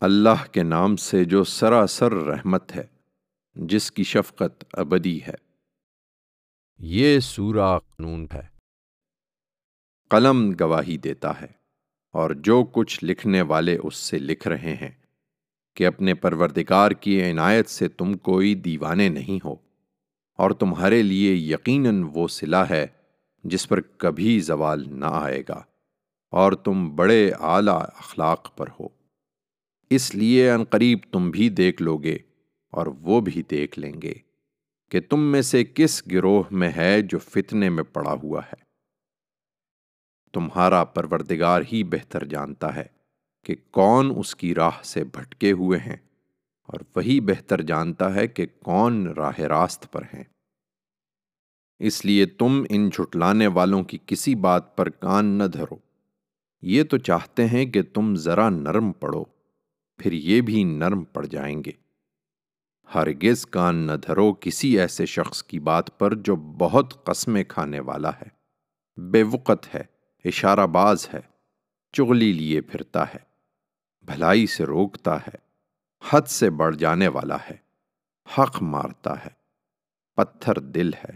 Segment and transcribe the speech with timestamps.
[0.00, 2.84] اللہ کے نام سے جو سراسر رحمت ہے
[3.54, 5.34] جس کی شفقت ابدی ہے۔
[6.78, 8.42] یہ سورہ قانون ہے۔
[10.10, 11.46] قلم گواہی دیتا ہے
[12.12, 14.90] اور جو کچھ لکھنے والے اس سے لکھ رہے ہیں
[15.76, 19.54] کہ اپنے پروردگار کی عنایت سے تم کوئی دیوانے نہیں ہو
[20.38, 22.86] اور تمہارے لیے یقیناً وہ صلح ہے
[23.44, 25.62] جس پر کبھی زوال نہ آئے گا
[26.30, 28.99] اور تم بڑے اعلی اخلاق پر ہو۔
[29.90, 32.18] اس لیے قریب تم بھی دیکھ لو گے
[32.70, 34.14] اور وہ بھی دیکھ لیں گے
[34.90, 38.62] کہ تم میں سے کس گروہ میں ہے جو فتنے میں پڑا ہوا ہے۔
[40.32, 42.84] تمہارا پروردگار ہی بہتر جانتا ہے
[43.44, 45.96] کہ کون اس کی راہ سے بھٹکے ہوئے ہیں
[46.62, 50.24] اور وہی بہتر جانتا ہے کہ کون راہ راست پر ہیں۔
[51.78, 55.76] اس لیے تم ان جھٹلانے والوں کی کسی بات پر کان نہ دھرو۔
[56.62, 59.24] یہ تو چاہتے ہیں کہ تم ذرا نرم پڑو۔
[60.00, 61.72] پھر یہ بھی نرم پڑ جائیں گے۔
[62.94, 68.10] ہرگز کان نہ دھرو کسی ایسے شخص کی بات پر جو بہت قسمیں کھانے والا
[68.10, 68.28] ہے۔
[69.10, 69.82] بے وقت ہے،
[70.24, 71.20] اشارہ باز ہے،
[71.92, 73.18] چغلی لیے پھرتا ہے،
[74.06, 75.36] بھلائی سے روکتا ہے،
[76.10, 77.56] حد سے بڑھ جانے والا ہے،
[78.38, 79.30] حق مارتا ہے،
[80.16, 81.12] پتھر دل ہے،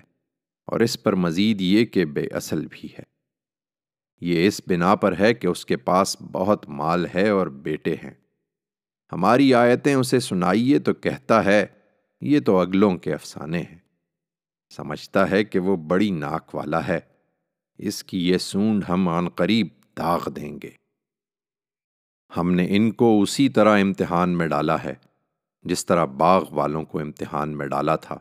[0.66, 3.02] اور اس پر مزید یہ کہ بے اصل بھی ہے۔
[4.20, 8.14] یہ اس بنا پر ہے کہ اس کے پاس بہت مال ہے اور بیٹے ہیں۔
[9.12, 11.66] ہماری آیتیں اسے سنائیے تو کہتا ہے،
[12.20, 13.78] یہ تو اگلوں کے افسانے ہیں۔
[14.76, 17.00] سمجھتا ہے کہ وہ بڑی ناک والا ہے۔
[17.78, 20.70] اس کی یہ سونڈ ہم آن قریب داغ دیں گے۔
[22.36, 24.94] ہم نے ان کو اسی طرح امتحان میں ڈالا ہے،
[25.62, 28.18] جس طرح باغ والوں کو امتحان میں ڈالا تھا۔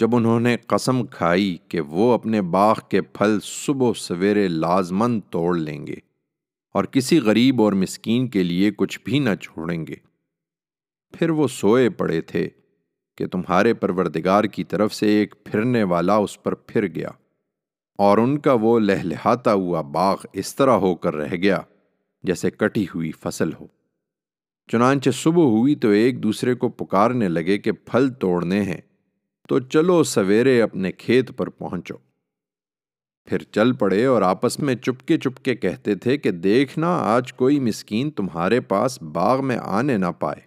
[0.00, 5.56] جب انہوں نے قسم کھائی کہ وہ اپنے باغ کے پھل صبح سویرے لازمن توڑ
[5.56, 6.09] لیں گے۔
[6.74, 9.94] اور کسی غریب اور مسکین کے لیے کچھ بھی نہ چھوڑیں گے۔
[11.12, 12.48] پھر وہ سوئے پڑے تھے
[13.16, 17.08] کہ تمہارے پروردگار کی طرف سے ایک پھرنے والا اس پر پھر گیا
[17.98, 21.60] اور ان کا وہ لہلہاتا ہوا باغ اس طرح ہو کر رہ گیا
[22.22, 23.66] جیسے کٹی ہوئی فصل ہو۔
[24.68, 28.80] چنانچہ صبح ہوئی تو ایک دوسرے کو پکارنے لگے کہ پھل توڑنے ہیں،
[29.48, 31.94] تو چلو سویرے اپنے کھیت پر پہنچو۔
[33.30, 38.10] پھر چل پڑے اور آپس میں چپکے چپکے کہتے تھے کہ دیکھنا آج کوئی مسکین
[38.10, 40.40] تمہارے پاس باغ میں آنے نہ پائے۔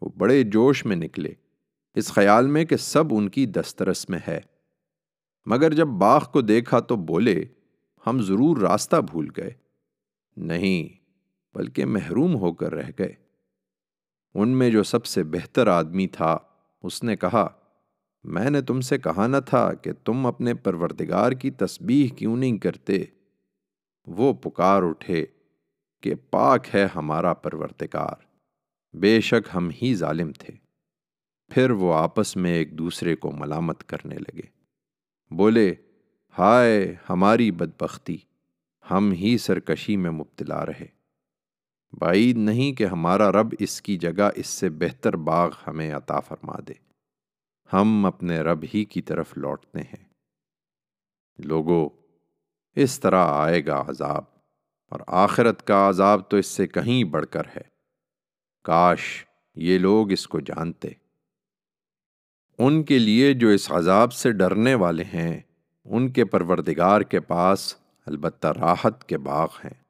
[0.00, 1.32] وہ بڑے جوش میں نکلے۔
[1.94, 4.40] اس خیال میں کہ سب ان کی دسترس میں ہے۔
[5.46, 7.44] مگر جب باغ کو دیکھا تو بولے،
[8.06, 9.50] ہم ضرور راستہ بھول گئے۔
[10.36, 11.06] نہیں،
[11.54, 13.12] بلکہ محروم ہو کر رہ گئے۔
[14.34, 16.38] ان میں جو سب سے بہتر آدمی تھا،
[16.82, 17.48] اس نے کہا
[18.24, 22.58] میں نے تم سے کہا نہ تھا کہ تم اپنے پروردگار کی تسبیح کیوں نہیں
[22.58, 23.04] کرتے؟
[24.06, 25.26] وہ پکار اٹھے
[26.02, 28.14] کہ پاک ہے ہمارا پروردگار۔
[28.96, 30.54] بے شک ہم ہی ظالم تھے۔
[31.48, 34.42] پھر وہ آپس میں ایک دوسرے کو ملامت کرنے لگے۔
[35.30, 35.74] بولے،
[36.38, 38.16] ہائے ہماری بدبختی،
[38.90, 40.86] ہم ہی سرکشی میں مبتلا رہے۔
[41.92, 46.54] بعید نہیں کہ ہمارا رب اس کی جگہ اس سے بہتر باغ ہمیں عطا فرما
[46.68, 46.93] دے۔
[47.74, 50.04] ہم اپنے رب ہی کی طرف لوٹتے ہیں۔
[51.38, 51.88] لوگوں
[52.74, 54.24] اس طرح آئے گا عذاب،
[54.90, 57.62] اور آخرت کا عذاب تو اس سے کہیں بڑھ کر ہے۔
[58.64, 59.24] کاش
[59.54, 60.88] یہ لوگ اس کو جانتے۔
[62.58, 65.40] ان کے لیے جو اس عذاب سے ڈرنے والے ہیں،
[65.84, 67.74] ان کے پروردگار کے پاس
[68.06, 69.84] البتہ راحت کے باغ ہیں۔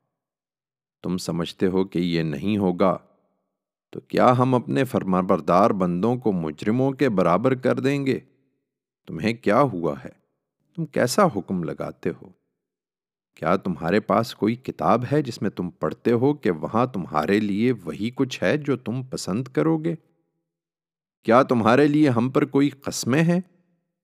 [1.03, 2.99] تم سمجھتے ہو کہ یہ نہیں ہوگا۔
[3.95, 8.21] تو کیا ہم اپنے فرمابردار بندوں کو مجرموں کے برابر کر دیں گے؟
[9.07, 10.09] تمہیں کیا ہوا ہے؟
[10.77, 12.29] تم کیسا حکم لگاتے ہو؟
[13.35, 17.73] کیا تمہارے پاس کوئی کتاب ہے جس میں تم پڑھتے ہو کہ وہاں تمہارے لیے
[17.73, 19.95] وہی کچھ ہے جو تم پسند کرو گے؟
[21.23, 23.41] کیا تمہارے لیے ہم پر کوئی قسمیں ہیں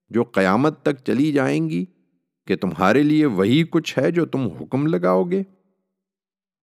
[0.09, 1.85] جو قیامت تک چلی جائیں گی
[2.47, 5.43] کہ تمہارے لیے وہی کچھ ہے جو تم حکم لگاؤ گے؟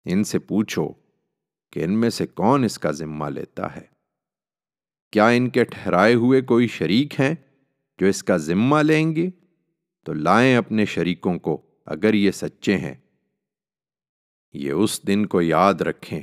[0.06, 1.03] ان سے پوچھو
[1.74, 3.82] کہ ان میں سے کون اس کا ذمہ لیتا ہے؟
[5.12, 7.36] کیا ان کے ٹھہرائے ہوئے کوئی شریک ہیں
[8.00, 9.30] جو اس کا ذمہ لیں گے؟
[10.04, 12.96] تو لائیں اپنے شریکوں کو اگر یہ سچے ہیں۔
[14.54, 16.22] یہ اس دن کو یاد رکھیں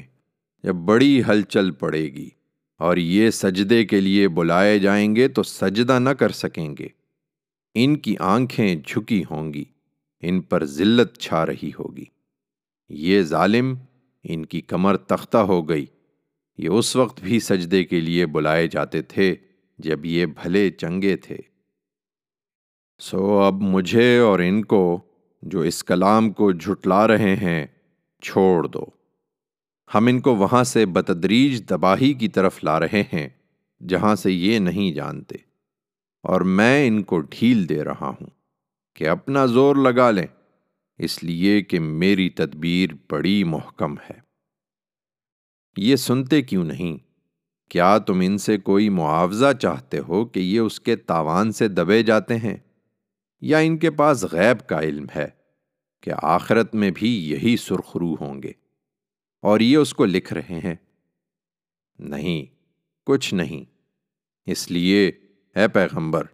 [0.62, 2.30] جب بڑی ہلچل پڑے گی
[2.78, 6.88] اور یہ سجدے کے لیے بلائے جائیں گے تو سجدہ نہ کر سکیں گے۔
[7.74, 9.64] ان کی آنکھیں جھکی ہوں گی،
[10.20, 12.04] ان پر ذلت چھا رہی ہوگی۔
[12.88, 13.74] یہ ظالم
[14.22, 15.86] ان کی کمر تختہ ہو گئی۔
[16.58, 19.34] یہ اس وقت بھی سجدے کے لیے بلائے جاتے تھے
[19.78, 21.36] جب یہ بھلے چنگے تھے۔
[22.98, 25.00] سو اب مجھے اور ان کو
[25.42, 27.66] جو اس کلام کو جھٹلا رہے ہیں
[28.22, 28.84] چھوڑ دو۔
[29.94, 33.28] ہم ان کو وہاں سے بتدریج دباہی کی طرف لا رہے ہیں
[33.88, 35.36] جہاں سے یہ نہیں جانتے۔
[36.22, 38.30] اور میں ان کو ڈھیل دے رہا ہوں
[38.94, 40.26] کہ اپنا زور لگا لیں۔
[41.00, 44.20] اس لیے کہ میری تدبیر بڑی محکم ہے۔
[45.76, 46.96] یہ سنتے کیوں نہیں؟
[47.70, 52.02] کیا تم ان سے کوئی معاوضہ چاہتے ہو کہ یہ اس کے تاوان سے دبے
[52.02, 52.56] جاتے ہیں؟
[53.40, 55.28] یا ان کے پاس غیب کا علم ہے
[56.00, 58.52] کہ آخرت میں بھی یہی سرخرو ہوں گے
[59.42, 60.74] اور یہ اس کو لکھ رہے ہیں؟
[61.98, 62.44] نہیں،
[63.06, 63.64] کچھ نہیں۔
[64.46, 65.08] اس لیے،
[65.56, 66.24] اے پیغمبر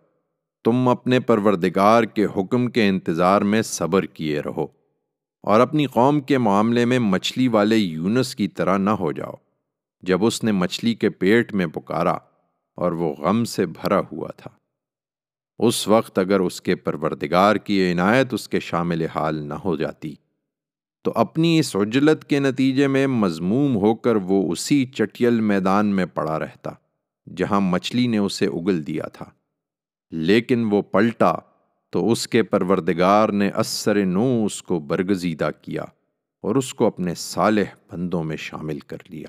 [0.66, 4.66] تم اپنے پروردگار کے حکم کے انتظار میں صبر کیے رہو
[5.42, 9.32] اور اپنی قوم کے معاملے میں مچھلی والے یونس کی طرح نہ ہو جاؤ۔
[10.00, 12.12] جب اس نے مچھلی کے پیٹ میں پکارا
[12.74, 14.50] اور وہ غم سے بھرا ہوا تھا۔
[15.58, 20.14] اس وقت اگر اس کے پروردگار کی عنایت اس کے شامل حال نہ ہو جاتی،
[21.04, 26.06] تو اپنی اس عجلت کے نتیجے میں مضموم ہو کر وہ اسی چٹیل میدان میں
[26.06, 26.70] پڑا رہتا،
[27.36, 29.26] جہاں مچھلی نے اسے اگل دیا تھا۔
[30.10, 31.34] لیکن وہ پلٹا
[31.90, 35.82] تو اس کے پروردگار نے اثر نو اس کو برگزیدہ کیا
[36.42, 39.28] اور اس کو اپنے صالح بندوں میں شامل کر لیا۔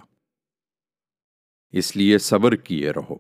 [1.72, 3.16] اس لیے صبر کیے رہو۔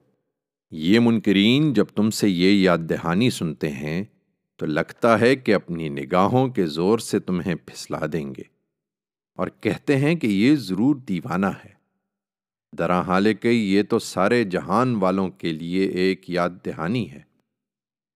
[0.71, 4.03] یہ منکرین جب تم سے یہ یاد دہانی سنتے ہیں
[4.55, 8.43] تو لگتا ہے کہ اپنی نگاہوں کے زور سے تمہیں پھسلا دیں گے
[9.35, 11.73] اور کہتے ہیں کہ یہ ضرور دیوانہ ہے۔
[12.77, 17.36] درا حال کہ یہ تو سارے جہان والوں کے لیے ایک یاد دہانی ہے۔